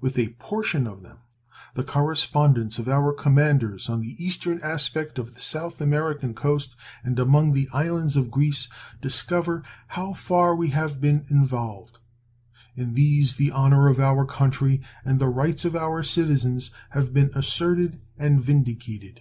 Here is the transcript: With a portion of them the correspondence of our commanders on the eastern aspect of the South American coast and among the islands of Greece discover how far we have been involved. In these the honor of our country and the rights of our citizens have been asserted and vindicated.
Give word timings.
With 0.00 0.16
a 0.18 0.28
portion 0.38 0.86
of 0.86 1.02
them 1.02 1.18
the 1.74 1.84
correspondence 1.84 2.78
of 2.78 2.88
our 2.88 3.12
commanders 3.12 3.90
on 3.90 4.00
the 4.00 4.16
eastern 4.18 4.58
aspect 4.62 5.18
of 5.18 5.34
the 5.34 5.40
South 5.42 5.82
American 5.82 6.32
coast 6.32 6.74
and 7.04 7.18
among 7.18 7.52
the 7.52 7.68
islands 7.74 8.16
of 8.16 8.30
Greece 8.30 8.68
discover 9.02 9.62
how 9.88 10.14
far 10.14 10.56
we 10.56 10.68
have 10.70 10.98
been 11.02 11.26
involved. 11.28 11.98
In 12.74 12.94
these 12.94 13.36
the 13.36 13.50
honor 13.52 13.88
of 13.88 14.00
our 14.00 14.24
country 14.24 14.80
and 15.04 15.18
the 15.18 15.28
rights 15.28 15.66
of 15.66 15.76
our 15.76 16.02
citizens 16.02 16.70
have 16.92 17.12
been 17.12 17.30
asserted 17.34 18.00
and 18.16 18.40
vindicated. 18.42 19.20